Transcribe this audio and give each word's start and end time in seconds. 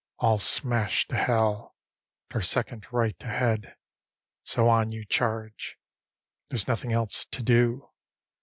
All 0.17 0.39
smashed 0.39 1.09
to 1.09 1.15
hell. 1.15 1.75
Their 2.31 2.41
second 2.41 2.87
right 2.91 3.15
ahead, 3.21 3.75
SO 4.41 4.67
ON 4.67 4.91
YOU 4.91 5.05
CHARGE. 5.05 5.77
There's 6.47 6.67
nothing 6.67 6.91
else 6.91 7.23
to 7.25 7.43
do. 7.43 7.91